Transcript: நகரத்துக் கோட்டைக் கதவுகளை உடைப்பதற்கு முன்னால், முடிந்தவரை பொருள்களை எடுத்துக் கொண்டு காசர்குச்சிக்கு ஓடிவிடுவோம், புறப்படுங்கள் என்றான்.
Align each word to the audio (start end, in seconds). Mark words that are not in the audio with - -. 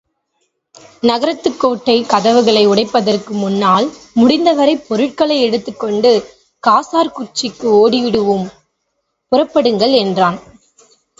நகரத்துக் 1.01 1.59
கோட்டைக் 1.59 2.09
கதவுகளை 2.09 2.67
உடைப்பதற்கு 2.67 3.33
முன்னால், 3.33 3.87
முடிந்தவரை 4.13 4.77
பொருள்களை 4.77 5.41
எடுத்துக் 5.41 5.79
கொண்டு 5.79 6.11
காசர்குச்சிக்கு 6.63 7.67
ஓடிவிடுவோம், 7.81 8.47
புறப்படுங்கள் 9.31 9.93
என்றான். 9.95 10.39